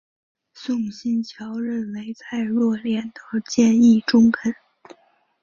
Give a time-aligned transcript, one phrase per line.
[0.55, 4.55] 宋欣桥认为蔡若莲的建议中肯。